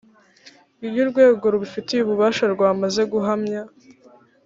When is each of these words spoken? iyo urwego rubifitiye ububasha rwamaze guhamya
iyo 0.87 0.99
urwego 1.05 1.43
rubifitiye 1.53 2.01
ububasha 2.03 2.43
rwamaze 2.53 3.01
guhamya 3.11 3.61